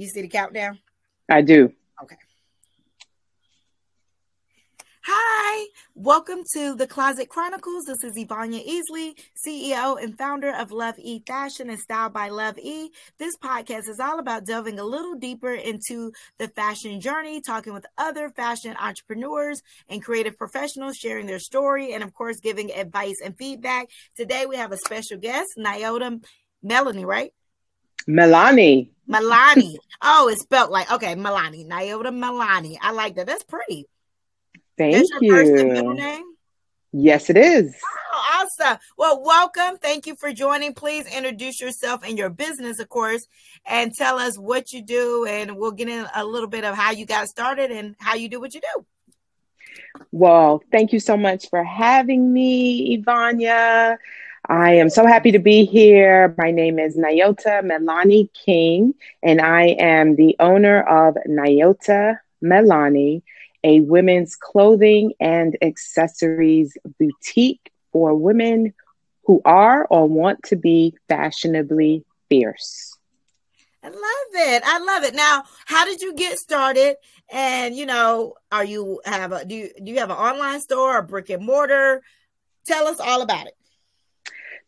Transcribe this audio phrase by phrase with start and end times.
[0.00, 0.78] You see the countdown?
[1.28, 1.74] I do.
[2.02, 2.16] Okay.
[5.02, 7.84] Hi, welcome to the Closet Chronicles.
[7.84, 9.12] This is Ivania Easley,
[9.46, 12.88] CEO and founder of Love E Fashion and Style by Love E.
[13.18, 17.84] This podcast is all about delving a little deeper into the fashion journey, talking with
[17.98, 19.60] other fashion entrepreneurs
[19.90, 23.90] and creative professionals, sharing their story, and of course, giving advice and feedback.
[24.16, 26.24] Today, we have a special guest, Nyota
[26.62, 27.32] Melanie, right?
[28.06, 28.90] Melanie.
[29.08, 29.76] Milani.
[30.02, 31.66] oh, it's spelled like okay, Milani.
[31.66, 32.76] Nyota Milani.
[32.80, 33.26] I like that.
[33.26, 33.86] That's pretty.
[34.78, 35.32] Thank That's your you.
[35.32, 36.24] first and middle name?
[36.92, 37.74] Yes, it is.
[38.12, 38.78] Oh, awesome.
[38.96, 39.78] Well, welcome.
[39.78, 40.74] Thank you for joining.
[40.74, 43.26] Please introduce yourself and your business, of course,
[43.64, 45.24] and tell us what you do.
[45.28, 48.28] And we'll get in a little bit of how you got started and how you
[48.28, 48.86] do what you do.
[50.10, 53.98] Well, thank you so much for having me, Ivania.
[54.50, 56.34] I am so happy to be here.
[56.36, 63.22] My name is Nyota Melanie King, and I am the owner of Nyota Melanie,
[63.62, 68.74] a women's clothing and accessories boutique for women
[69.24, 72.98] who are or want to be fashionably fierce.
[73.84, 73.94] I love
[74.34, 74.62] it.
[74.66, 75.14] I love it.
[75.14, 76.96] Now, how did you get started?
[77.30, 80.96] And you know, are you have a do you do you have an online store
[80.96, 82.02] or brick and mortar?
[82.66, 83.54] Tell us all about it.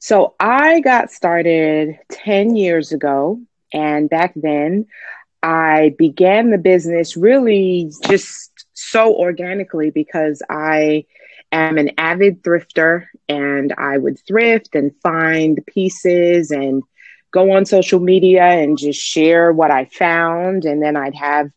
[0.03, 3.41] So I got started 10 years ago.
[3.73, 4.87] And back then,
[5.45, 11.05] I began the business really just so organically because I
[11.53, 16.83] am an avid thrifter and I would thrift and find pieces and
[17.31, 20.65] go on social media and just share what I found.
[20.65, 21.49] And then I'd have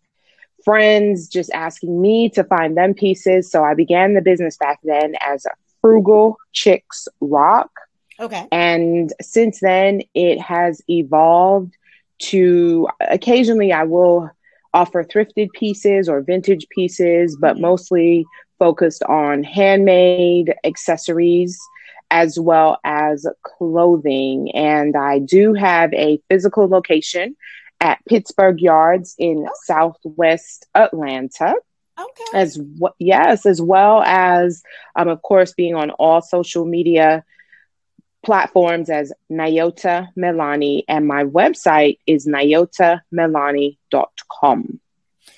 [0.64, 3.50] friends just asking me to find them pieces.
[3.50, 7.72] So I began the business back then as a frugal chicks rock.
[8.20, 8.48] Okay.
[8.52, 11.76] And since then, it has evolved
[12.18, 14.30] to occasionally I will
[14.74, 18.26] offer thrifted pieces or vintage pieces, but mostly
[18.60, 21.60] focused on handmade accessories
[22.12, 24.52] as well as clothing.
[24.54, 27.36] And I do have a physical location
[27.82, 31.56] at Pittsburgh Yards in Southwest Atlanta.
[32.00, 32.38] Okay.
[32.38, 34.62] As w- yes, as well as
[34.96, 37.24] um, of course being on all social media
[38.26, 44.80] platforms as Nyota Melanie, and my website is nyotamelanie.com.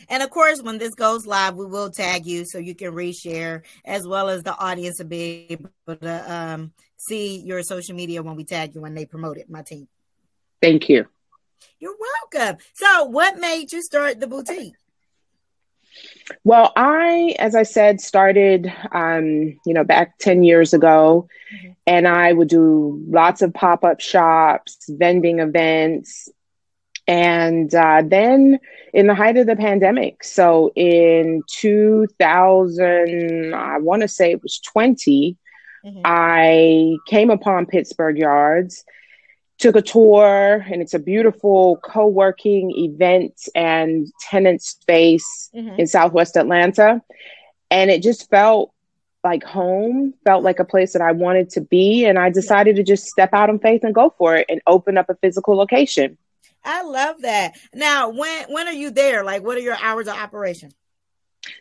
[0.09, 3.63] And of course, when this goes live, we will tag you so you can reshare
[3.83, 5.69] as well as the audience will be able
[6.01, 9.63] to um, see your social media when we tag you when they promote it, my
[9.63, 9.89] team.
[10.61, 11.07] Thank you.
[11.79, 11.95] You're
[12.33, 12.57] welcome.
[12.73, 14.73] So, what made you start the boutique?
[16.43, 21.71] Well, I, as I said, started, um, you know, back 10 years ago, mm-hmm.
[21.85, 26.29] and I would do lots of pop up shops, vending events.
[27.07, 28.59] And uh, then
[28.93, 34.59] in the height of the pandemic, so in 2000, I want to say it was
[34.59, 35.37] 20,
[35.85, 36.01] mm-hmm.
[36.03, 38.83] I came upon Pittsburgh Yards
[39.57, 45.79] took a tour and it's a beautiful co-working event and tenant space mm-hmm.
[45.79, 47.01] in southwest atlanta.
[47.71, 48.71] And it just felt
[49.23, 52.05] like home felt like a place that i wanted to be.
[52.05, 54.97] And i decided to just step out on faith and go for it and open
[54.97, 56.17] up a physical location.
[56.63, 57.57] I love that.
[57.73, 59.23] Now when when are you there?
[59.23, 60.71] Like what are your hours of operation?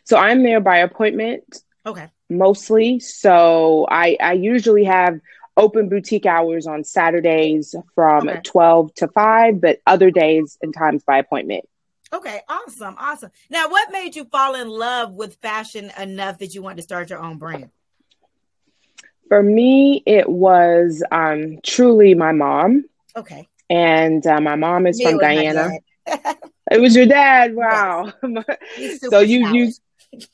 [0.03, 2.09] So i'm there by appointment okay.
[2.29, 2.99] mostly.
[2.99, 5.19] So i i usually have
[5.57, 8.41] open boutique hours on Saturdays from okay.
[8.43, 11.65] 12 to 5, but other days and times by appointment.
[12.13, 13.31] Okay, awesome, awesome.
[13.49, 17.09] Now, what made you fall in love with fashion enough that you wanted to start
[17.09, 17.69] your own brand?
[19.27, 22.85] For me, it was um, truly my mom.
[23.15, 23.49] Okay.
[23.69, 25.71] And uh, my mom is me from Guyana.
[26.71, 27.53] it was your dad.
[27.53, 28.13] Wow.
[28.77, 29.01] Yes.
[29.09, 29.73] so you you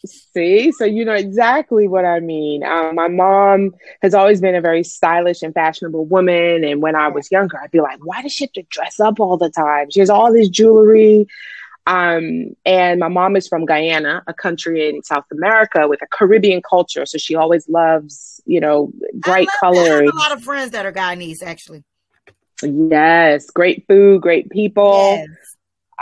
[0.06, 2.63] See, so you know exactly what I mean.
[2.63, 6.63] Um, my mom has always been a very stylish and fashionable woman.
[6.63, 9.19] And when I was younger, I'd be like, why does she have to dress up
[9.19, 9.89] all the time?
[9.89, 11.28] She has all this jewelry.
[11.85, 16.61] Um, and my mom is from Guyana, a country in South America with a Caribbean
[16.61, 17.05] culture.
[17.05, 19.90] So she always loves, you know, bright colors.
[19.90, 21.84] I have a lot of friends that are Guyanese, actually.
[22.61, 25.16] Yes, great food, great people.
[25.16, 25.28] Yes.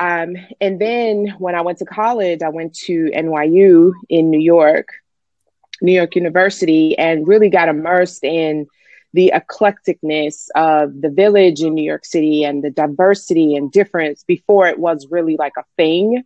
[0.02, 4.88] Um, and then when I went to college, I went to NYU in New York,
[5.80, 8.66] New York University, and really got immersed in
[9.14, 14.68] the eclecticness of the village in New York City and the diversity and difference before
[14.68, 16.24] it was really like a thing.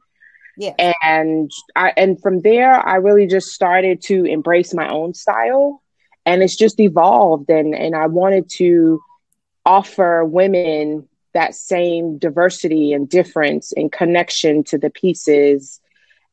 [0.57, 0.93] Yeah.
[1.03, 5.83] And I and from there I really just started to embrace my own style
[6.25, 9.01] and it's just evolved and and I wanted to
[9.65, 15.79] offer women that same diversity and difference and connection to the pieces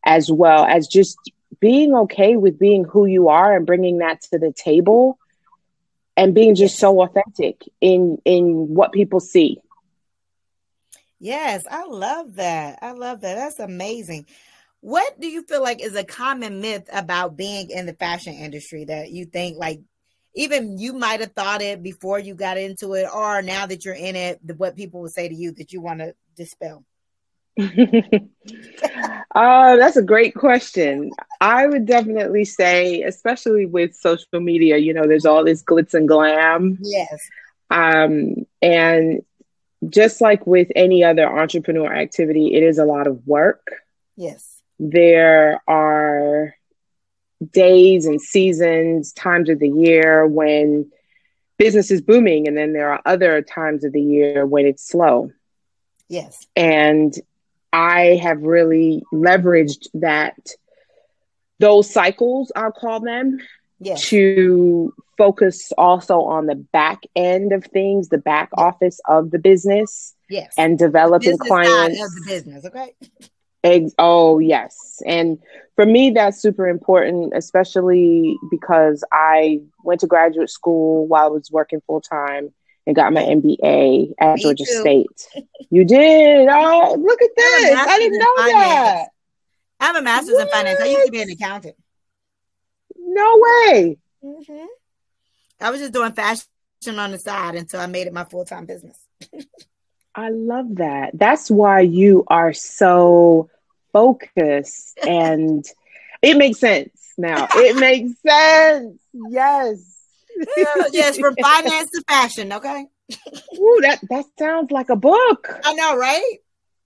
[0.05, 1.19] as well as just
[1.61, 5.19] being okay with being who you are and bringing that to the table
[6.17, 9.59] and being just so authentic in in what people see.
[11.19, 12.79] Yes i love that.
[12.81, 13.35] I love that.
[13.35, 14.27] That's amazing.
[14.81, 18.85] What do you feel like is a common myth about being in the fashion industry
[18.87, 19.81] that you think like
[20.35, 23.95] even you might have thought it before you got into it or now that you're
[23.95, 26.85] in it what people will say to you that you want to dispel
[27.59, 27.67] uh,
[29.35, 31.11] that's a great question.
[31.41, 36.09] I would definitely say, especially with social media, you know, there's all this glitz and
[36.09, 36.79] glam.
[36.81, 37.29] Yes.
[37.71, 39.23] Um, and
[39.87, 43.67] just like with any other entrepreneur activity, it is a lot of work.
[44.17, 44.63] Yes.
[44.79, 46.55] There are
[47.51, 50.91] days and seasons, times of the year when
[51.59, 55.31] business is booming, and then there are other times of the year when it's slow.
[56.09, 56.47] Yes.
[56.57, 57.15] And
[57.73, 60.37] I have really leveraged that
[61.59, 63.39] those cycles, I'll call them,
[63.79, 64.09] yes.
[64.09, 70.15] to focus also on the back end of things, the back office of the business.
[70.29, 70.55] Yes.
[70.59, 72.03] And developing clients.
[72.03, 72.95] of the business, okay?
[73.99, 75.03] Oh, yes.
[75.07, 75.39] And
[75.77, 81.51] for me, that's super important, especially because I went to graduate school while I was
[81.51, 82.53] working full time
[82.87, 84.81] and got my MBA at Me Georgia too.
[84.81, 85.29] State.
[85.71, 86.49] You did?
[86.51, 87.79] Oh, look at this.
[87.79, 89.07] I, I didn't know that.
[89.81, 90.49] I have a master's what?
[90.49, 90.81] in finance.
[90.81, 91.77] I used to be an accountant.
[92.97, 93.99] No way.
[94.23, 94.67] Mm-hmm.
[95.61, 96.47] I was just doing fashion
[96.99, 98.99] on the side until I made it my full time business.
[100.15, 101.11] I love that.
[101.15, 103.51] That's why you are so
[103.93, 105.65] focused and
[106.21, 107.49] it makes sense now.
[107.55, 109.01] It makes sense.
[109.13, 109.93] Yes
[110.93, 112.53] yes, from finance to fashion.
[112.53, 112.87] Okay.
[113.59, 115.49] Ooh, that that sounds like a book.
[115.65, 116.37] I know, right?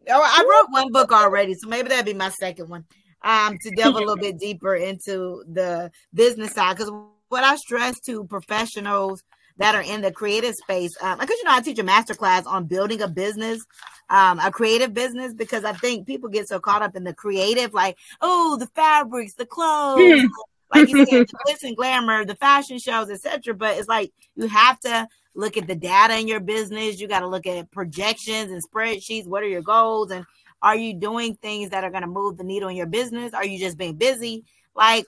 [0.08, 2.84] Oh, I wrote one book already, so maybe that'd be my second one.
[3.22, 6.92] Um, to delve a little bit deeper into the business side, because
[7.28, 9.22] what I stress to professionals
[9.58, 12.46] that are in the creative space, um, because you know I teach a master class
[12.46, 13.64] on building a business,
[14.10, 17.72] um, a creative business, because I think people get so caught up in the creative,
[17.74, 20.28] like oh, the fabrics, the clothes,
[20.74, 23.54] like you said, the glitz and glamour, the fashion shows, etc.
[23.54, 27.00] But it's like you have to look at the data in your business.
[27.00, 29.26] You got to look at projections and spreadsheets.
[29.26, 30.10] What are your goals?
[30.10, 30.24] And
[30.62, 33.34] are you doing things that are going to move the needle in your business?
[33.34, 34.44] Are you just being busy?
[34.74, 35.06] Like,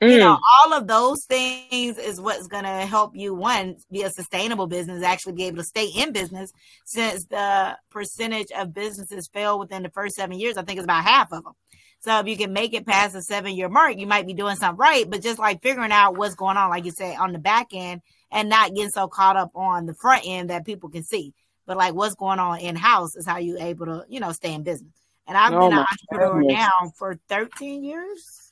[0.00, 0.10] mm.
[0.10, 4.10] you know, all of those things is what's going to help you, one, be a
[4.10, 6.52] sustainable business, actually be able to stay in business
[6.84, 10.56] since the percentage of businesses fail within the first seven years.
[10.56, 11.54] I think it's about half of them.
[12.00, 14.56] So if you can make it past the seven year mark, you might be doing
[14.56, 15.08] something right.
[15.08, 18.02] But just like figuring out what's going on, like you say, on the back end
[18.30, 21.34] and not getting so caught up on the front end that people can see.
[21.66, 24.54] But like what's going on in house is how you able to, you know, stay
[24.54, 24.92] in business.
[25.26, 26.56] And I've oh been an entrepreneur goodness.
[26.56, 28.47] now for 13 years.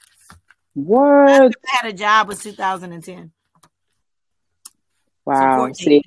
[0.76, 1.08] What?
[1.08, 3.32] I had a job was 2010.
[5.25, 5.69] Wow.
[5.69, 6.02] So see.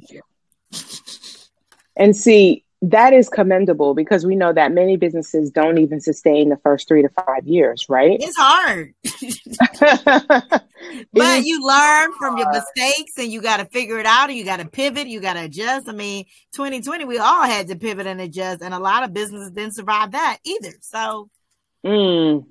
[1.95, 6.57] And see, that is commendable because we know that many businesses don't even sustain the
[6.57, 8.19] first three to five years, right?
[8.21, 8.94] It's hard.
[11.13, 14.45] but you learn from your mistakes and you got to figure it out and you
[14.45, 15.89] got to pivot, you got to adjust.
[15.89, 19.50] I mean, 2020, we all had to pivot and adjust, and a lot of businesses
[19.50, 20.74] didn't survive that either.
[20.81, 21.31] So,
[21.83, 22.45] mm.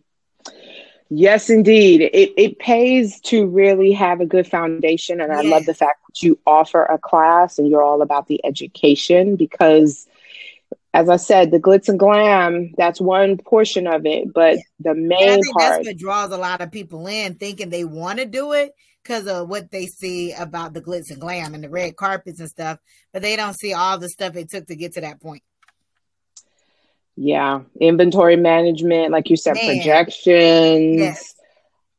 [1.11, 2.03] Yes, indeed.
[2.03, 5.21] It, it pays to really have a good foundation.
[5.21, 8.45] And I love the fact that you offer a class and you're all about the
[8.45, 10.07] education because
[10.95, 14.33] as I said, the glitz and glam, that's one portion of it.
[14.33, 14.63] But yeah.
[14.81, 18.27] the main part that's what draws a lot of people in thinking they want to
[18.27, 18.73] do it
[19.03, 22.49] because of what they see about the glitz and glam and the red carpets and
[22.49, 22.79] stuff,
[23.13, 25.43] but they don't see all the stuff it took to get to that point.
[27.21, 27.63] Yeah.
[27.81, 29.67] Inventory management, like you said, Man.
[29.67, 31.01] projections.
[31.01, 31.35] Yes.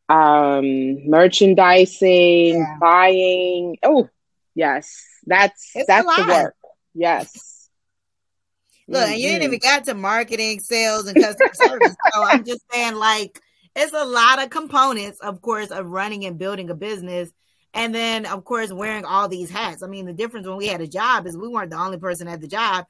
[0.07, 2.77] Um, merchandising, yeah.
[2.79, 3.77] buying.
[3.83, 4.09] Oh,
[4.55, 6.55] yes, that's it's that's the work.
[6.95, 7.69] Yes.
[8.87, 11.95] Look, and you didn't even got to marketing, sales, and customer service.
[12.11, 13.39] So I'm just saying, like,
[13.75, 17.31] it's a lot of components, of course, of running and building a business.
[17.75, 19.83] And then, of course, wearing all these hats.
[19.83, 22.27] I mean, the difference when we had a job is we weren't the only person
[22.27, 22.87] at the job.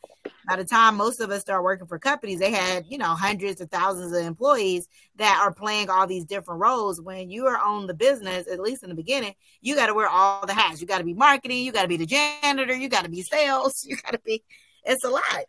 [0.50, 3.62] By the time most of us start working for companies, they had, you know, hundreds
[3.62, 4.88] of thousands of employees
[5.18, 7.00] that are playing all these different roles.
[7.00, 10.10] When you are on the business, at least in the beginning, you got to wear
[10.10, 10.82] all the hats.
[10.82, 13.22] You got to be marketing, you got to be the janitor, you got to be
[13.22, 14.42] sales, you got to be,
[14.84, 15.46] it's a lot.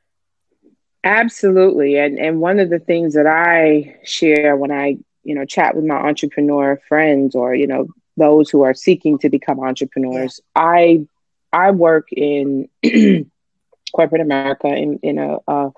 [1.03, 1.97] Absolutely.
[1.97, 5.87] And and one of the things that I share when I, you know, chat with
[5.87, 7.87] my entrepreneur friends or, you know,
[8.19, 10.63] those who are seeking to become entrepreneurs, yeah.
[10.63, 11.07] I
[11.55, 12.69] I work in
[13.91, 15.71] corporate America in, in a, uh,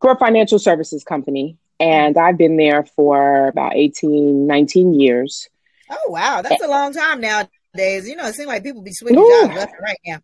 [0.00, 1.56] for a financial services company.
[1.80, 5.48] And I've been there for about 18, 19 years.
[5.90, 6.42] Oh, wow.
[6.42, 8.08] That's a long time nowadays.
[8.08, 9.40] You know, it seems like people be switching Ooh.
[9.42, 10.18] jobs left and right now.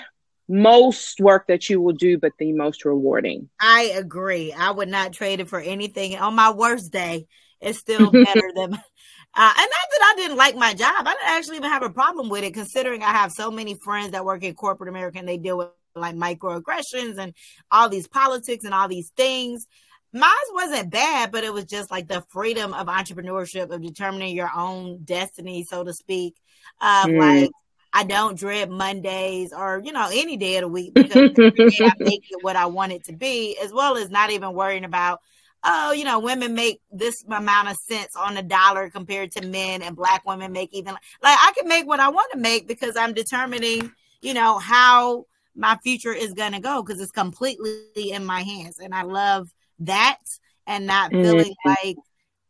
[0.49, 3.49] most work that you will do, but the most rewarding.
[3.61, 4.53] I agree.
[4.53, 6.17] I would not trade it for anything.
[6.17, 7.27] On my worst day,
[7.61, 8.79] it's still better than.
[9.37, 10.95] Uh, and not that I didn't like my job.
[10.97, 14.13] I didn't actually even have a problem with it, considering I have so many friends
[14.13, 17.35] that work in corporate America and they deal with like microaggressions and
[17.71, 19.67] all these politics and all these things.
[20.13, 24.51] Mine wasn't bad, but it was just like the freedom of entrepreneurship, of determining your
[24.55, 26.37] own destiny, so to speak.
[26.81, 27.19] Of mm.
[27.19, 27.51] like
[27.97, 31.17] I don't dread Mondays or you know any day of the week because
[31.81, 34.85] I make it what I want it to be, as well as not even worrying
[34.85, 35.21] about
[35.63, 39.81] oh you know women make this amount of cents on a dollar compared to men,
[39.81, 42.97] and black women make even like I can make what I want to make because
[42.97, 48.43] I'm determining you know how my future is gonna go because it's completely in my
[48.43, 49.49] hands, and I love
[49.79, 50.19] that
[50.67, 51.69] and not feeling mm-hmm.
[51.69, 51.97] like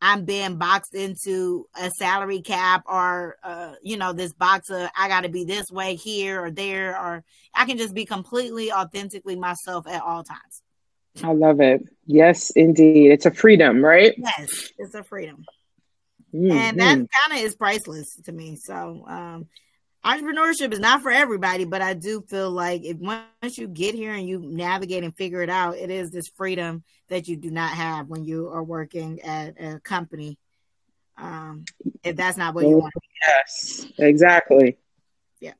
[0.06, 5.08] I'm being boxed into a salary cap or uh, you know this box of I
[5.08, 9.34] got to be this way here or there or I can just be completely authentically
[9.34, 10.62] myself at all times.
[11.22, 11.88] I love it.
[12.04, 13.12] Yes, indeed.
[13.12, 14.14] It's a freedom, right?
[14.18, 15.46] Yes, it's a freedom.
[16.34, 16.52] Mm-hmm.
[16.52, 18.56] And that kind of is priceless to me.
[18.56, 19.46] So, um,
[20.04, 24.12] entrepreneurship is not for everybody, but I do feel like if once you get here
[24.12, 27.70] and you navigate and figure it out, it is this freedom that you do not
[27.70, 30.38] have when you are working at a company.
[31.16, 31.64] Um,
[32.02, 32.92] if that's not what you want.
[33.22, 34.76] Yes, exactly.
[35.40, 35.52] Yeah.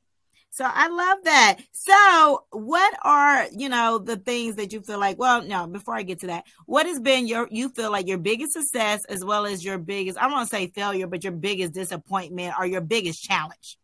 [0.51, 1.57] So I love that.
[1.71, 5.17] So, what are you know the things that you feel like?
[5.17, 5.65] Well, no.
[5.65, 9.05] Before I get to that, what has been your you feel like your biggest success
[9.05, 10.19] as well as your biggest?
[10.19, 13.77] I don't want to say failure, but your biggest disappointment or your biggest challenge.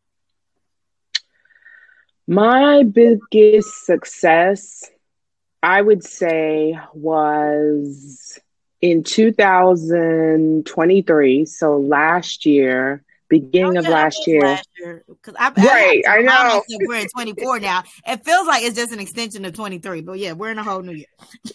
[2.27, 4.83] My biggest success,
[5.63, 8.37] I would say, was
[8.81, 11.45] in 2023.
[11.45, 14.41] So last year, beginning oh, of last year.
[14.41, 15.03] Last year.
[15.39, 16.61] I, right, I, I know.
[16.81, 17.83] We're in 24 now.
[18.05, 20.81] It feels like it's just an extension of 23, but yeah, we're in a whole
[20.81, 21.05] new year.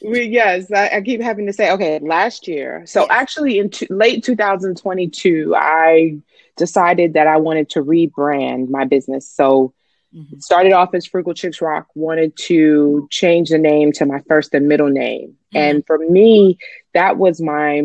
[0.02, 2.84] we, yes, I, I, keep having to say, okay, last year.
[2.86, 3.08] So yes.
[3.10, 6.16] actually, in t- late 2022, I
[6.56, 9.30] decided that I wanted to rebrand my business.
[9.30, 9.74] So
[10.14, 10.38] Mm-hmm.
[10.38, 14.68] Started off as Frugal Chicks Rock, wanted to change the name to my first and
[14.68, 15.30] middle name.
[15.30, 15.56] Mm-hmm.
[15.58, 16.58] And for me,
[16.94, 17.82] that was my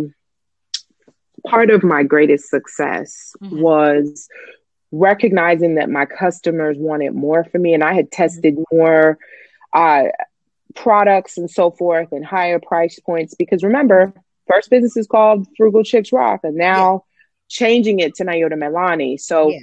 [1.45, 3.59] part of my greatest success mm-hmm.
[3.59, 4.29] was
[4.91, 8.23] recognizing that my customers wanted more from me and I had mm-hmm.
[8.23, 9.17] tested more
[9.73, 10.03] uh,
[10.75, 14.13] products and so forth and higher price points because remember
[14.47, 16.99] first business is called Frugal Chicks Rock and now yeah.
[17.49, 19.19] changing it to Nyota Melani.
[19.19, 19.59] So yeah.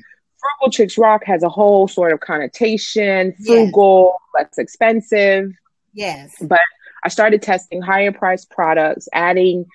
[0.48, 4.46] Frugal Chicks Rock has a whole sort of connotation, frugal, yes.
[4.46, 5.52] less expensive.
[5.92, 6.34] Yes.
[6.40, 6.60] But
[7.04, 9.66] I started testing higher priced products, adding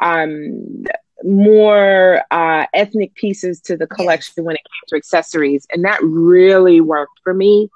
[0.00, 0.84] um,
[1.22, 4.44] more uh, ethnic pieces to the collection yes.
[4.44, 5.66] when it came to accessories.
[5.72, 7.70] And that really worked for me.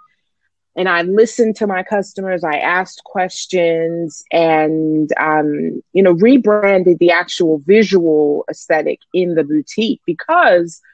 [0.76, 7.12] And I listened to my customers, I asked questions and, um, you know, rebranded the
[7.12, 10.80] actual visual aesthetic in the boutique because–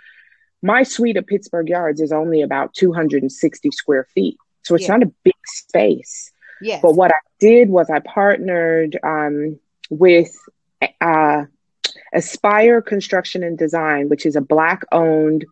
[0.63, 4.37] my suite at Pittsburgh Yards is only about 260 square feet.
[4.63, 4.97] So it's yeah.
[4.97, 6.31] not a big space.
[6.61, 6.81] Yes.
[6.81, 9.59] But what I did was I partnered um,
[9.91, 10.31] with
[11.01, 11.45] uh,
[12.13, 15.45] Aspire Construction and Design, which is a Black owned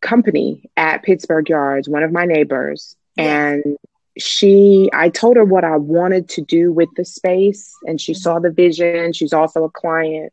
[0.00, 2.96] company at Pittsburgh Yards, one of my neighbors.
[3.16, 3.62] Yes.
[3.64, 3.76] And
[4.18, 8.20] she, I told her what I wanted to do with the space, and she mm-hmm.
[8.20, 9.12] saw the vision.
[9.12, 10.32] She's also a client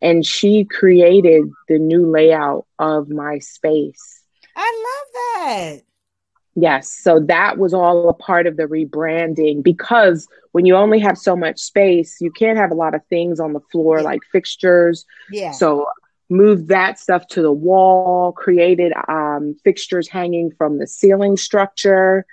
[0.00, 4.22] and she created the new layout of my space.
[4.54, 5.82] I love that.
[6.54, 6.90] Yes.
[6.90, 11.36] So that was all a part of the rebranding because when you only have so
[11.36, 15.04] much space, you can't have a lot of things on the floor like fixtures.
[15.30, 15.50] Yeah.
[15.50, 15.86] So
[16.30, 22.24] moved that stuff to the wall, created um, fixtures hanging from the ceiling structure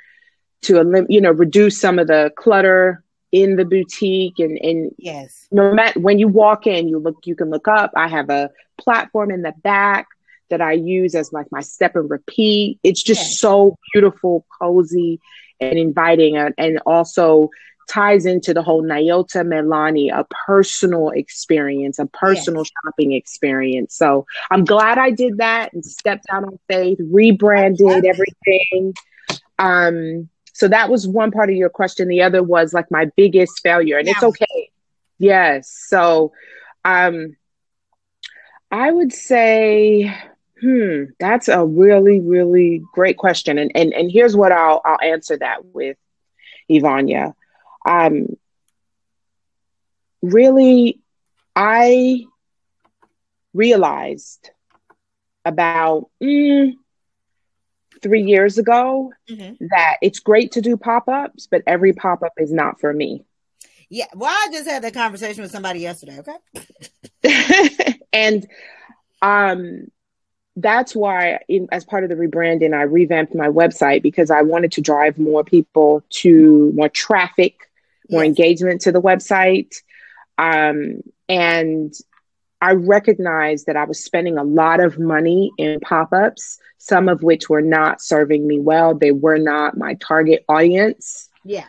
[0.61, 5.73] to you know reduce some of the clutter in the boutique and and yes no
[5.73, 9.31] matter when you walk in you look you can look up i have a platform
[9.31, 10.07] in the back
[10.51, 13.39] that i use as like my step and repeat it's just yes.
[13.39, 15.19] so beautiful cozy
[15.59, 17.49] and inviting and, and also
[17.89, 22.71] ties into the whole Nyota Melani, a personal experience, a personal yes.
[22.85, 23.93] shopping experience.
[23.95, 28.93] So I'm glad I did that and stepped out on faith, rebranded everything.
[29.59, 32.07] Um, so that was one part of your question.
[32.07, 34.13] The other was like my biggest failure, and yeah.
[34.15, 34.71] it's okay.
[35.17, 35.69] Yes.
[35.87, 36.33] So
[36.85, 37.35] um
[38.71, 40.15] I would say
[40.59, 43.57] hmm, that's a really, really great question.
[43.57, 45.97] And and and here's what I'll I'll answer that with
[46.71, 47.33] Ivania
[47.85, 48.27] um,
[50.21, 50.99] really,
[51.55, 52.25] I
[53.53, 54.49] realized
[55.45, 56.73] about mm,
[58.03, 59.65] three years ago mm-hmm.
[59.71, 63.23] that it's great to do pop ups, but every pop up is not for me.
[63.89, 64.05] Yeah.
[64.13, 66.19] Well, I just had that conversation with somebody yesterday.
[67.23, 67.99] Okay.
[68.13, 68.45] and
[69.21, 69.87] um,
[70.55, 74.73] that's why, in, as part of the rebranding, I revamped my website because I wanted
[74.73, 77.69] to drive more people to more traffic
[78.09, 78.29] more yes.
[78.29, 79.75] engagement to the website.
[80.37, 81.93] Um, and
[82.63, 87.21] I recognized that I was spending a lot of money in pop ups, some of
[87.21, 88.95] which were not serving me well.
[88.95, 91.27] They were not my target audience.
[91.43, 91.65] Yeah.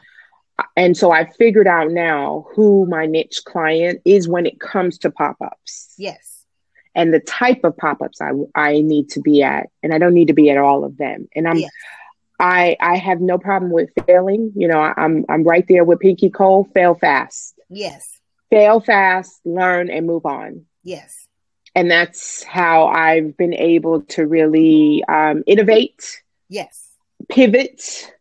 [0.76, 5.10] And so I figured out now who my niche client is when it comes to
[5.10, 5.94] pop ups.
[5.98, 6.44] Yes.
[6.94, 9.70] And the type of pop ups I, I need to be at.
[9.82, 11.26] And I don't need to be at all of them.
[11.34, 11.72] And I'm, yes.
[12.38, 14.52] I I have no problem with failing.
[14.54, 16.68] You know, I'm I'm right there with Pinky Cole.
[16.72, 17.58] Fail fast.
[17.68, 18.20] Yes.
[18.48, 20.66] Fail fast, learn, and move on.
[20.84, 21.26] Yes.
[21.74, 26.22] And that's how I've been able to really um, innovate.
[26.48, 26.90] Yes.
[27.28, 28.12] Pivot.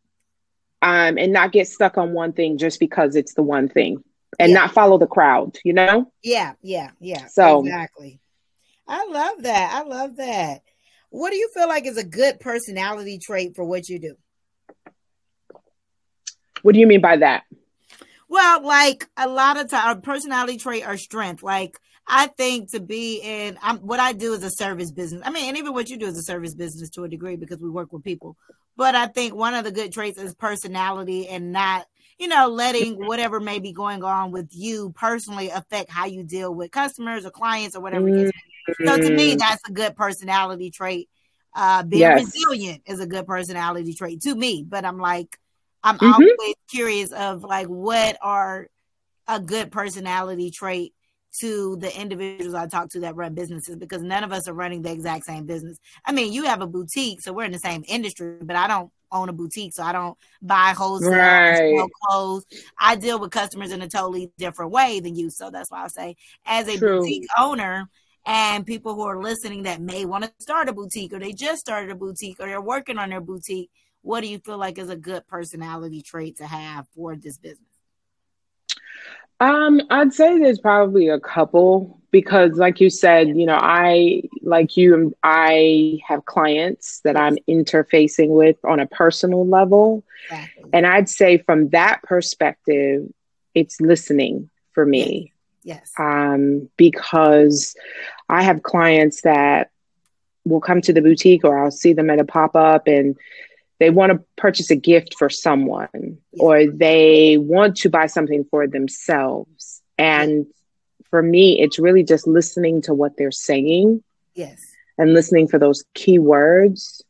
[0.81, 4.03] Um, and not get stuck on one thing just because it's the one thing,
[4.37, 4.57] and yeah.
[4.57, 5.57] not follow the crowd.
[5.63, 6.11] You know.
[6.21, 6.55] Yeah.
[6.61, 6.89] Yeah.
[6.99, 7.27] Yeah.
[7.27, 8.19] So exactly.
[8.85, 9.71] I love that.
[9.73, 10.61] I love that.
[11.09, 14.15] What do you feel like is a good personality trait for what you do?
[16.63, 17.43] What do you mean by that?
[18.33, 21.43] Well, like a lot of time, personality trait or strength.
[21.43, 25.21] Like I think to be in, I'm, what I do is a service business.
[25.23, 27.61] I mean, and even what you do is a service business to a degree because
[27.61, 28.35] we work with people.
[28.75, 31.85] But I think one of the good traits is personality and not,
[32.17, 36.51] you know, letting whatever may be going on with you personally affect how you deal
[36.51, 38.07] with customers or clients or whatever.
[38.07, 38.87] Mm-hmm.
[38.87, 39.37] So to me, mm.
[39.37, 41.07] that's a good personality trait.
[41.53, 42.23] Uh, being yes.
[42.25, 44.65] resilient is a good personality trait to me.
[44.67, 45.37] But I'm like,
[45.83, 46.11] I'm mm-hmm.
[46.11, 48.67] always curious of like what are
[49.27, 50.93] a good personality trait
[51.39, 54.83] to the individuals I talk to that run businesses because none of us are running
[54.83, 55.79] the exact same business.
[56.05, 58.91] I mean, you have a boutique, so we're in the same industry, but I don't
[59.11, 61.89] own a boutique, so I don't buy wholesale right.
[62.03, 62.45] clothes.
[62.79, 65.29] I deal with customers in a totally different way than you.
[65.29, 66.15] So that's why I say,
[66.45, 66.99] as a True.
[66.99, 67.89] boutique owner,
[68.25, 71.59] and people who are listening that may want to start a boutique or they just
[71.59, 73.69] started a boutique or they're working on their boutique
[74.03, 77.59] what do you feel like is a good personality trait to have for this business
[79.39, 84.77] um i'd say there's probably a couple because like you said you know i like
[84.77, 90.69] you i have clients that i'm interfacing with on a personal level exactly.
[90.71, 93.11] and i'd say from that perspective
[93.55, 95.91] it's listening for me Yes.
[95.97, 97.75] Um, because
[98.29, 99.71] I have clients that
[100.45, 103.15] will come to the boutique or I'll see them at a pop up and
[103.79, 108.67] they want to purchase a gift for someone or they want to buy something for
[108.67, 109.81] themselves.
[109.97, 110.45] And
[111.09, 114.03] for me, it's really just listening to what they're saying.
[114.35, 114.61] Yes.
[114.97, 117.03] And listening for those key words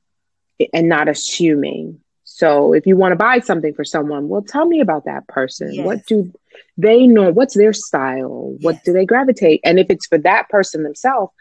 [0.73, 1.99] and not assuming.
[2.23, 5.73] So if you want to buy something for someone, well, tell me about that person.
[5.73, 5.85] Yes.
[5.85, 6.33] What do
[6.77, 8.83] they know what's their style what yes.
[8.83, 11.31] do they gravitate and if it's for that person themselves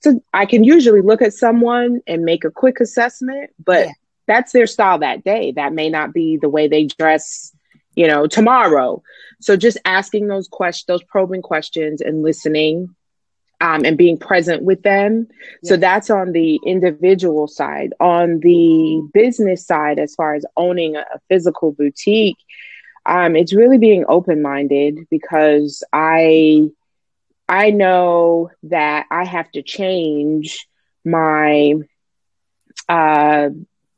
[0.00, 3.88] so i can usually look at someone and make a quick assessment but.
[4.28, 7.52] That's their style that day that may not be the way they dress
[7.96, 9.02] you know tomorrow
[9.40, 12.94] so just asking those questions those probing questions and listening
[13.60, 15.28] um, and being present with them.
[15.64, 17.92] So that's on the individual side.
[17.98, 22.38] On the business side, as far as owning a, a physical boutique,
[23.04, 26.68] um, it's really being open minded because I
[27.48, 30.68] I know that I have to change
[31.04, 31.74] my
[32.88, 33.48] uh,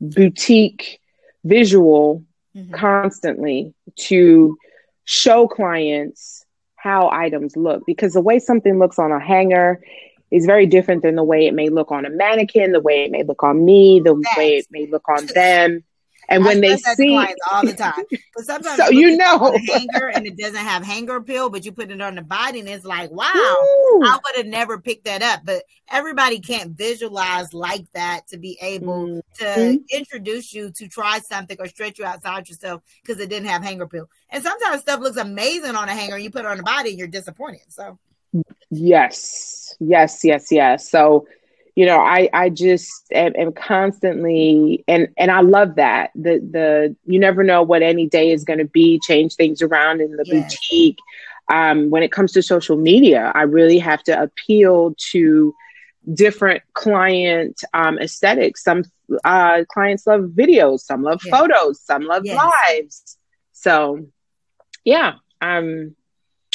[0.01, 0.99] boutique
[1.43, 2.23] visual
[2.55, 2.73] mm-hmm.
[2.73, 4.57] constantly to
[5.05, 9.79] show clients how items look because the way something looks on a hanger
[10.31, 13.11] is very different than the way it may look on a mannequin, the way it
[13.11, 15.83] may look on me, the way it may look on them.
[16.29, 17.17] And when they see
[17.51, 17.93] all the time,
[18.35, 21.91] but sometimes so you know hanger and it doesn't have hanger appeal, but you put
[21.91, 24.01] it on the body and it's like, wow, Ooh.
[24.03, 25.41] I would have never picked that up.
[25.43, 29.43] But everybody can't visualize like that to be able mm-hmm.
[29.43, 33.63] to introduce you to try something or stretch you outside yourself because it didn't have
[33.63, 34.09] hanger appeal.
[34.29, 36.99] And sometimes stuff looks amazing on a hanger, you put it on the body and
[36.99, 37.61] you're disappointed.
[37.69, 37.97] So
[38.69, 40.89] yes, yes, yes, yes.
[40.89, 41.27] So
[41.75, 46.95] you know i i just am, am, constantly and and i love that the the
[47.05, 50.23] you never know what any day is going to be change things around in the
[50.25, 50.55] yes.
[50.55, 50.99] boutique.
[51.51, 55.53] Um, when it comes to social media i really have to appeal to
[56.11, 58.63] different client um, aesthetics.
[58.63, 58.83] Some
[59.23, 61.37] uh, clients love videos some love yes.
[61.37, 62.51] photos some love yes.
[62.69, 63.17] lives.
[63.51, 64.07] So
[64.83, 65.95] yeah um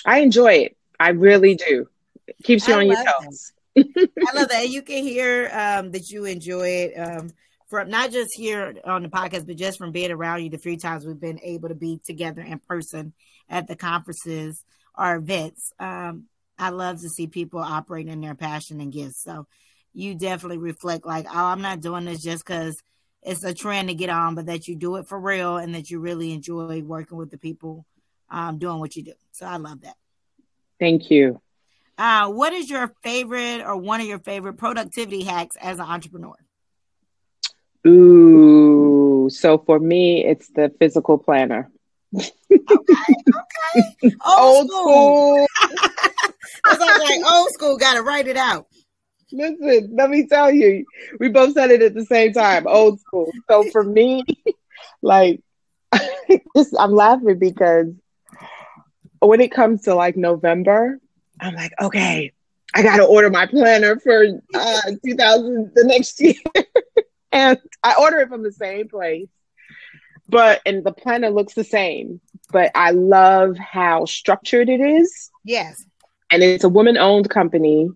[0.05, 0.77] i enjoy it.
[0.99, 1.89] I really do.
[2.27, 4.69] It keeps you I on your toes I love that.
[4.69, 7.31] You can hear um, that you enjoy it um,
[7.69, 10.77] from not just here on the podcast, but just from being around you the few
[10.77, 13.13] times we've been able to be together in person
[13.49, 14.65] at the conferences
[14.97, 15.73] or events.
[15.79, 16.25] Um,
[16.59, 19.23] I love to see people operating in their passion and gifts.
[19.23, 19.47] So
[19.93, 22.81] you definitely reflect like, oh, I'm not doing this just because
[23.23, 25.91] it's a trend to get on, but that you do it for real and that
[25.91, 27.85] you really enjoy working with the people
[28.31, 29.15] um, doing what you do.
[29.33, 29.97] So I love that.
[30.79, 31.41] Thank you.
[31.99, 36.35] Uh, what is your favorite or one of your favorite productivity hacks as an entrepreneur?
[37.87, 41.71] Ooh, so for me, it's the physical planner.
[42.15, 42.31] okay,
[42.71, 44.17] okay.
[44.27, 45.47] Old, old school.
[45.47, 45.47] school.
[46.67, 48.67] Like, like old school, gotta write it out.
[49.33, 50.85] Listen, let me tell you,
[51.21, 52.67] we both said it at the same time.
[52.67, 53.33] Old school.
[53.49, 54.25] So for me,
[55.03, 55.41] like,
[56.79, 57.87] I'm laughing because
[59.21, 60.99] when it comes to like November,
[61.41, 62.33] I'm like, okay,
[62.75, 66.35] I got to order my planner for uh, 2000 the next year,
[67.33, 69.29] and I order it from the same place.
[70.29, 72.21] But and the planner looks the same,
[72.51, 75.31] but I love how structured it is.
[75.45, 75.85] Yes,
[76.31, 77.91] and it's a woman-owned company.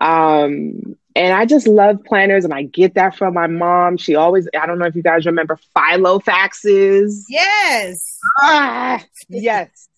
[0.00, 3.96] Um, and I just love planners, and I get that from my mom.
[3.96, 7.22] She always, I don't know if you guys remember Filofaxes.
[7.28, 8.18] Yes.
[8.38, 9.88] Ah, yes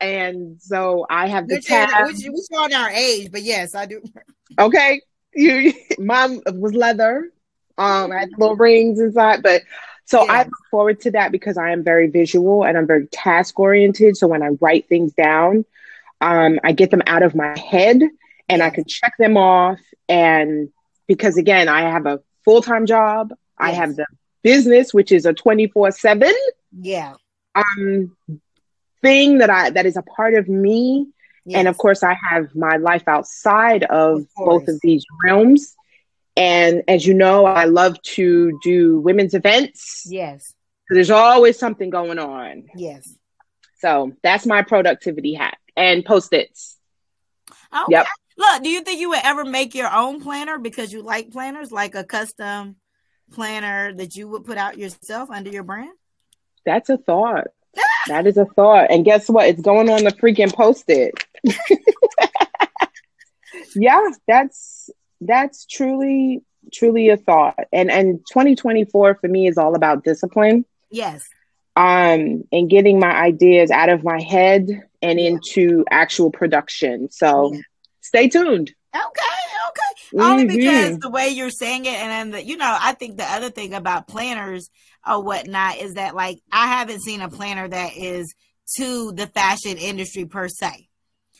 [0.00, 2.06] and so I have the tab.
[2.06, 4.02] Which, which on our age, but yes, I do.
[4.58, 5.00] Okay,
[5.34, 7.30] you mine was leather.
[7.76, 9.62] Um, I had little rings inside, but
[10.04, 10.32] so yeah.
[10.32, 14.16] I look forward to that because I am very visual and I'm very task oriented.
[14.16, 15.64] So when I write things down,
[16.20, 18.02] um, I get them out of my head
[18.48, 19.80] and I can check them off.
[20.08, 20.68] And
[21.06, 23.38] because again, I have a full time job, yes.
[23.58, 24.06] I have the
[24.42, 26.32] business, which is a 24 7.
[26.78, 27.14] Yeah.
[27.54, 28.16] Um,
[29.04, 31.08] thing that I that is a part of me.
[31.44, 31.58] Yes.
[31.58, 35.74] And of course, I have my life outside of, of both of these realms.
[36.36, 40.06] And as you know, I love to do women's events.
[40.06, 40.54] Yes.
[40.88, 42.64] there's always something going on.
[42.74, 43.12] Yes.
[43.78, 46.78] So that's my productivity hack and post its.
[47.72, 47.84] Okay.
[47.90, 48.06] Yep.
[48.36, 51.70] Look, do you think you would ever make your own planner because you like planners,
[51.70, 52.76] like a custom
[53.32, 55.92] planner that you would put out yourself under your brand?
[56.64, 57.48] That's a thought.
[58.08, 58.90] That is a thought.
[58.90, 59.48] And guess what?
[59.48, 61.14] It's going on the freaking post it.
[63.74, 67.58] yeah, that's that's truly truly a thought.
[67.72, 70.64] And and 2024 for me is all about discipline.
[70.90, 71.28] Yes.
[71.76, 74.68] Um and getting my ideas out of my head
[75.02, 75.28] and yeah.
[75.28, 77.10] into actual production.
[77.10, 77.60] So yeah.
[78.00, 78.72] stay tuned.
[78.94, 79.33] Okay,
[80.14, 80.22] okay.
[80.22, 80.32] Mm-hmm.
[80.32, 83.24] Only because the way you're saying it, and then the, you know, I think the
[83.24, 84.70] other thing about planners
[85.06, 88.34] or whatnot is that like I haven't seen a planner that is
[88.76, 90.88] to the fashion industry per se.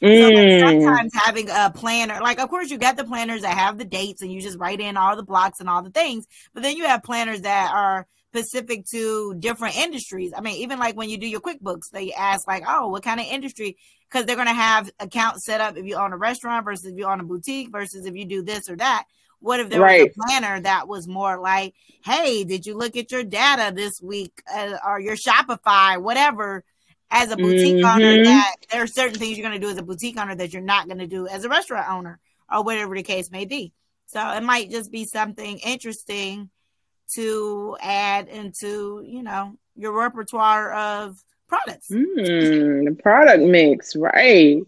[0.02, 0.18] Mm.
[0.18, 3.78] So like, sometimes having a planner, like of course you got the planners that have
[3.78, 6.62] the dates and you just write in all the blocks and all the things, but
[6.62, 10.32] then you have planners that are specific to different industries.
[10.36, 13.20] I mean, even like when you do your QuickBooks, they ask like, oh, what kind
[13.20, 13.76] of industry?
[14.10, 17.06] Because they're gonna have accounts set up if you own a restaurant versus if you
[17.06, 19.04] own a boutique versus if you do this or that.
[19.38, 20.02] What if there right.
[20.02, 24.00] was a planner that was more like, hey, did you look at your data this
[24.02, 26.64] week uh, or your Shopify, whatever?
[27.10, 28.02] As a boutique mm-hmm.
[28.02, 30.52] owner, that there are certain things you're going to do as a boutique owner that
[30.52, 32.18] you're not going to do as a restaurant owner,
[32.50, 33.72] or whatever the case may be.
[34.06, 36.50] So it might just be something interesting
[37.16, 41.16] to add into, you know, your repertoire of
[41.48, 41.88] products.
[41.90, 44.62] Mm, the product mix, right?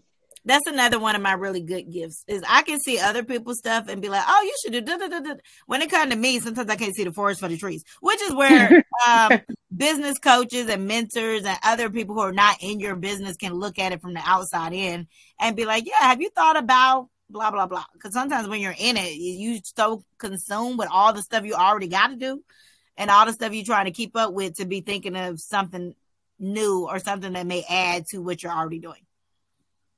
[0.47, 3.89] that's another one of my really good gifts is I can see other people's stuff
[3.89, 4.81] and be like, oh, you should do.
[4.81, 5.33] Da, da, da, da.
[5.65, 8.21] When it comes to me, sometimes I can't see the forest for the trees, which
[8.21, 9.41] is where um,
[9.75, 13.77] business coaches and mentors and other people who are not in your business can look
[13.77, 15.07] at it from the outside in
[15.39, 17.85] and be like, yeah, have you thought about blah blah blah?
[17.93, 21.87] Because sometimes when you're in it, you so consumed with all the stuff you already
[21.87, 22.43] got to do
[22.97, 25.93] and all the stuff you're trying to keep up with to be thinking of something
[26.39, 29.01] new or something that may add to what you're already doing.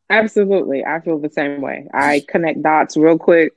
[0.10, 0.84] Absolutely.
[0.84, 1.88] I feel the same way.
[1.94, 3.54] I connect dots real quick.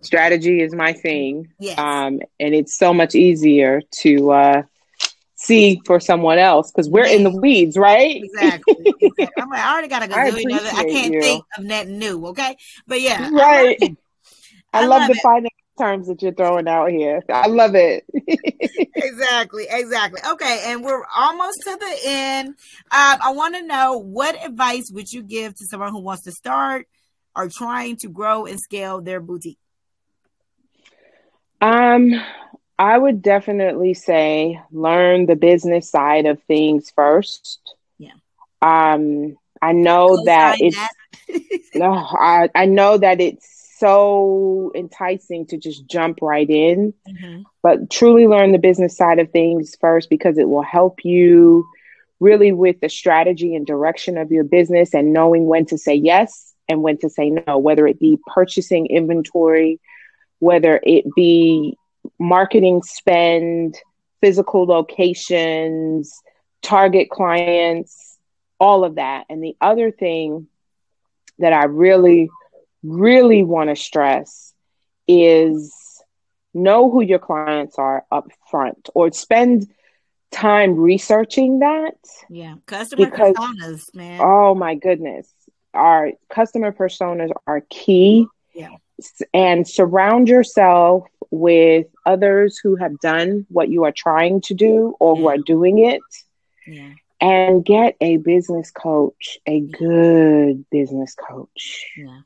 [0.00, 1.52] Strategy is my thing.
[1.58, 1.78] Yes.
[1.78, 4.62] Um, and it's so much easier to uh,
[5.36, 8.22] see for someone else because we're in the weeds, right?
[8.22, 8.76] Exactly.
[9.00, 9.28] exactly.
[9.38, 10.68] I'm like, I already got a gazillion other.
[10.72, 11.20] I can't you.
[11.20, 12.26] think of nothing new.
[12.28, 12.56] Okay.
[12.86, 13.30] But yeah.
[13.30, 13.76] Right.
[13.80, 13.96] I love.
[14.72, 17.22] I, I love, love the finance terms that you're throwing out here.
[17.28, 18.04] I love it.
[18.96, 22.54] exactly exactly okay and we're almost to the end um,
[22.92, 26.86] i want to know what advice would you give to someone who wants to start
[27.36, 29.58] or trying to grow and scale their boutique
[31.60, 32.12] Um,
[32.78, 37.60] I would definitely say learn the business side of things first.
[37.98, 38.12] Yeah.
[38.62, 40.78] Um, I know that it's
[41.74, 47.44] no, I, I know that it's so enticing to just jump right in, Mhm.
[47.62, 51.66] but truly learn the business side of things first because it will help you
[52.20, 56.54] really with the strategy and direction of your business and knowing when to say yes
[56.68, 59.80] and when to say no, whether it be purchasing inventory,
[60.38, 61.76] whether it be
[62.18, 63.76] marketing spend,
[64.20, 66.12] physical locations,
[66.62, 68.18] target clients,
[68.58, 69.24] all of that.
[69.28, 70.46] And the other thing
[71.38, 72.30] that I really,
[72.82, 74.52] really want to stress
[75.08, 75.74] is
[76.54, 79.66] know who your clients are up front or spend
[80.30, 81.94] time researching that.
[82.30, 85.28] yeah customer Because- personas man Oh my goodness.
[85.74, 88.26] Our customer personas are key.
[88.54, 88.70] Yeah.
[89.32, 95.16] And surround yourself with others who have done what you are trying to do or
[95.16, 96.00] who are doing it.
[96.66, 96.90] yeah.
[97.20, 101.86] And get a business coach, a good business coach.
[101.96, 102.20] yeah.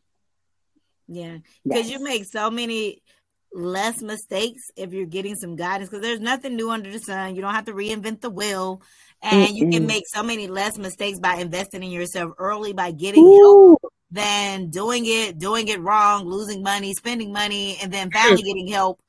[1.07, 1.39] Yeah.
[1.65, 1.99] Because Yes.
[1.99, 3.03] you make so many
[3.53, 7.35] less mistakes if you're getting some guidance because there's nothing new under the sun.
[7.35, 8.83] You don't have to reinvent the wheel.
[9.23, 13.25] And you can make so many less mistakes by investing in yourself early by getting
[13.25, 13.83] help.
[13.83, 18.67] Ooh, than doing it doing it wrong losing money spending money and then finally getting
[18.69, 19.01] help.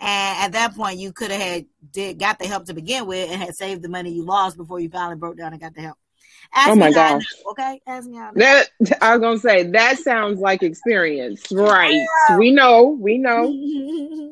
[0.00, 3.30] And at that point you could have had did got the help to begin with
[3.30, 5.80] and had saved the money you lost before you finally broke down and got the
[5.82, 5.98] help.
[6.54, 7.24] Ask Oh me my gosh.
[7.50, 7.80] okay?
[7.86, 8.68] Ask me how that
[9.00, 12.00] I was gonna say that sounds like experience, right?
[12.38, 14.28] We know, we know.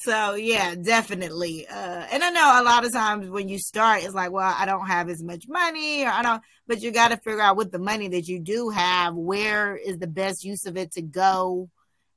[0.00, 4.14] so yeah definitely uh and i know a lot of times when you start it's
[4.14, 7.16] like well i don't have as much money or i don't but you got to
[7.18, 10.76] figure out with the money that you do have where is the best use of
[10.76, 11.68] it to go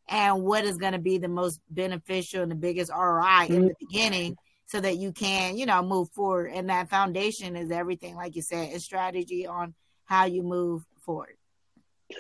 [0.08, 3.76] and what is going to be the most beneficial and the biggest roi in the
[3.80, 8.36] beginning so that you can you know move forward and that foundation is everything like
[8.36, 9.74] you said is strategy on
[10.06, 11.36] how you move forward.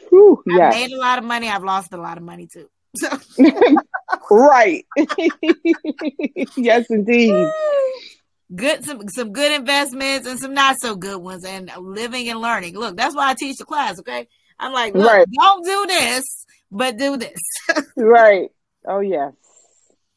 [0.09, 0.73] Whew, i've yes.
[0.73, 3.07] made a lot of money i've lost a lot of money too so
[4.31, 4.85] right.
[6.57, 7.47] yes, indeed.
[8.55, 12.77] good some some good investments and some not so good ones and living and learning
[12.77, 14.27] look that's why i teach the class okay
[14.59, 15.27] i'm like look Right.
[15.33, 17.39] don't do this but do this
[17.95, 18.49] Right.
[18.85, 19.33] Oh yes.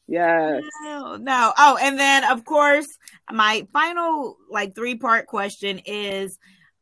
[0.07, 0.61] Yes.
[0.83, 2.85] no, no oh and then of course
[3.31, 6.37] my final like three part question is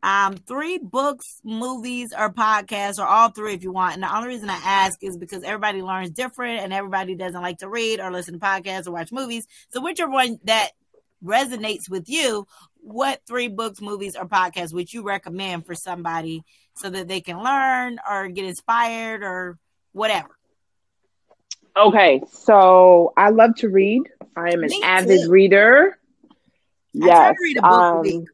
[0.05, 4.27] um three books movies or podcasts or all three if you want and the only
[4.27, 8.11] reason i ask is because everybody learns different and everybody doesn't like to read or
[8.11, 10.69] listen to podcasts or watch movies so whichever one that
[11.23, 12.45] resonates with you
[12.81, 16.43] what three books movies or podcasts would you recommend for somebody
[16.75, 19.57] so that they can learn or get inspired or
[19.91, 20.29] whatever
[21.77, 22.21] Okay.
[22.31, 24.03] So I love to read.
[24.37, 25.29] I am an Me avid too.
[25.29, 25.97] reader.
[27.01, 27.35] I try Yes.
[27.35, 28.15] to read a book a week.
[28.15, 28.25] Um,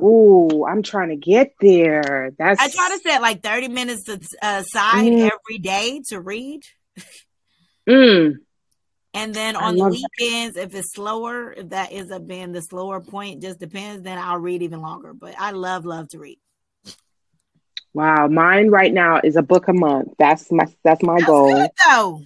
[0.00, 2.32] ooh, I'm trying to get there.
[2.38, 4.08] That's I try to set like 30 minutes
[4.42, 5.30] aside Mm.
[5.30, 6.62] every day to read.
[7.86, 8.36] Mm,
[9.12, 10.08] And then on the love that.
[10.18, 14.16] weekends, if it's slower, if that ends up being the slower point, just depends, then
[14.16, 15.12] I'll read even longer.
[15.12, 16.38] But I love, love to read.
[17.92, 18.26] wow.
[18.28, 20.14] Mine right now is a book a month.
[20.18, 21.54] That's my that's my That's goal.
[21.54, 22.22] good though.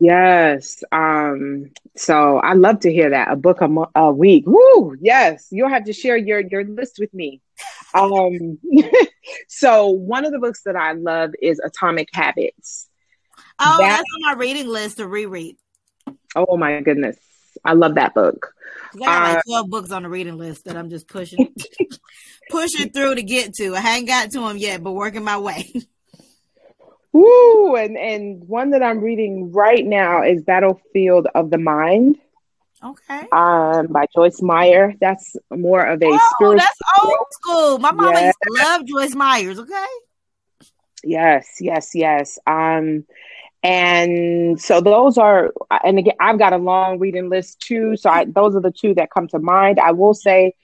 [0.00, 0.84] Yes.
[0.92, 3.32] Um, so I love to hear that.
[3.32, 4.44] A book a, mo- a week.
[4.46, 4.96] Woo!
[5.00, 5.48] Yes.
[5.50, 7.40] You'll have to share your your list with me.
[7.94, 8.58] Um,
[9.48, 12.88] so one of the books that I love is Atomic Habits.
[13.58, 15.56] Oh, That- that's on my reading list to reread.
[16.36, 17.16] Oh my goodness.
[17.64, 18.54] I love that book.
[18.94, 21.52] I got Uh, like 12 books on the reading list that I'm just pushing
[22.50, 23.74] pushing through to get to.
[23.74, 25.72] I haven't got to them yet, but working my way.
[27.12, 27.76] Woo!
[27.76, 32.16] And and one that I'm reading right now is Battlefield of the Mind
[32.82, 33.26] Okay.
[33.32, 34.94] um by Joyce Meyer.
[35.00, 37.78] That's more of a Oh, spiritual that's old school.
[37.78, 38.26] My mama Yeah.
[38.26, 39.86] used to love Joyce Myers, okay?
[41.04, 42.38] Yes, yes, yes.
[42.46, 43.04] Um,
[43.62, 45.52] And so those are,
[45.84, 47.96] and again, I've got a long reading list too.
[47.96, 49.78] So I, those are the two that come to mind.
[49.80, 50.54] I will say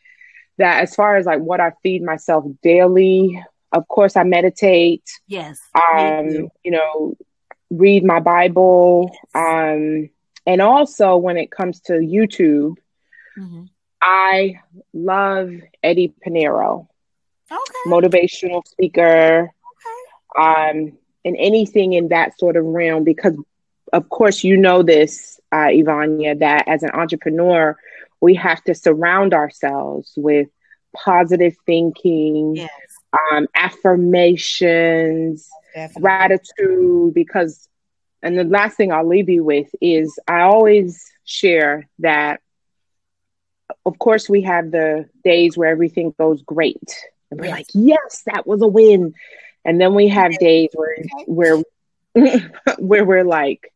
[0.58, 3.42] that as far as like what I feed myself daily,
[3.74, 5.02] of course, I meditate.
[5.26, 5.58] Yes.
[5.74, 7.16] Um, you know,
[7.70, 9.14] read my Bible.
[9.34, 10.10] Um,
[10.46, 12.76] and also when it comes to YouTube,
[13.36, 13.64] mm-hmm.
[14.00, 14.60] I
[14.92, 15.50] love
[15.82, 16.88] Eddie Pinero.
[17.50, 17.90] Okay.
[17.90, 19.50] Motivational speaker.
[20.36, 20.70] Okay.
[20.70, 23.36] Um, and anything in that sort of realm because
[23.92, 27.76] of course you know this, uh, Ivania, that as an entrepreneur,
[28.20, 30.48] we have to surround ourselves with
[30.94, 32.70] positive thinking, yes.
[33.32, 36.02] Um, affirmations, Definitely.
[36.02, 37.68] gratitude, because,
[38.22, 42.40] and the last thing I'll leave you with is I always share that,
[43.86, 46.94] of course, we have the days where everything goes great.
[47.30, 47.52] And we're yes.
[47.52, 49.14] like, yes, that was a win.
[49.64, 50.96] And then we have days where,
[51.26, 51.62] where,
[52.78, 53.72] where we're like,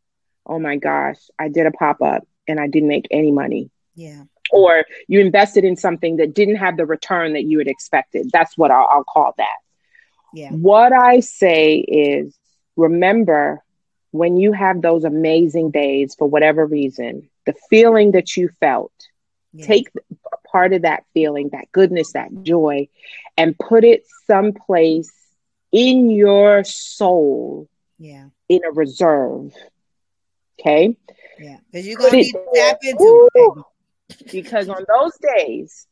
[0.46, 3.70] oh my gosh, I did a pop up and I didn't make any money.
[3.94, 8.30] Yeah or you invested in something that didn't have the return that you had expected.
[8.32, 9.56] That's what I'll, I'll call that.
[10.32, 10.50] Yeah.
[10.50, 12.36] What I say is
[12.76, 13.62] remember
[14.10, 18.92] when you have those amazing days for whatever reason, the feeling that you felt,
[19.52, 19.66] yeah.
[19.66, 19.88] take
[20.50, 22.88] part of that feeling, that goodness, that joy,
[23.36, 25.12] and put it someplace
[25.72, 27.68] in your soul.
[27.98, 28.28] Yeah.
[28.48, 29.52] In a reserve.
[30.58, 30.96] Okay.
[31.38, 31.58] Yeah.
[31.70, 33.64] Because you're gonna need to tap into it
[34.30, 35.86] because on those days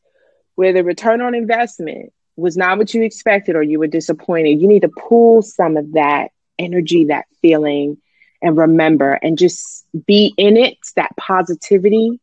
[0.55, 4.67] where the return on investment was not what you expected or you were disappointed, you
[4.67, 7.97] need to pull some of that energy, that feeling,
[8.41, 12.19] and remember and just be in it, that positivity,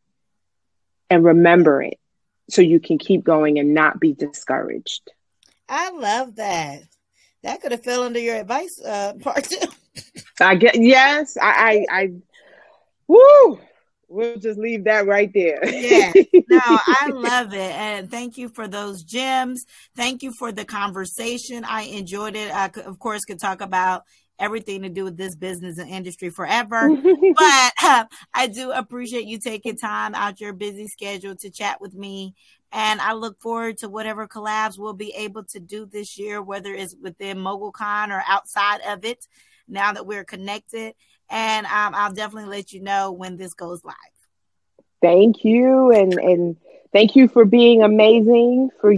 [1.09, 1.99] and remember it
[2.49, 5.11] so you can keep going and not be discouraged.
[5.67, 6.83] I love that.
[7.43, 9.67] That could have fell under your advice uh, part too.
[10.39, 12.11] I get yes, I I, I
[13.07, 13.59] woo
[14.07, 15.59] we'll just leave that right there.
[15.67, 16.11] yeah.
[16.47, 17.59] No, I love it.
[17.59, 19.65] And thank you for those gems.
[19.95, 21.63] Thank you for the conversation.
[21.63, 22.53] I enjoyed it.
[22.53, 24.03] I, could, of course, could talk about
[24.37, 26.89] everything to do with this business and industry forever.
[27.35, 31.93] but uh, I do appreciate you taking time out your busy schedule to chat with
[31.93, 32.35] me.
[32.71, 36.73] And I look forward to whatever collabs we'll be able to do this year, whether
[36.73, 39.25] it's within MogulCon or outside of it,
[39.67, 40.93] now that we're connected
[41.29, 43.95] and um, I'll definitely let you know when this goes live.
[45.01, 46.57] Thank you, and and
[46.91, 48.93] thank you for being amazing for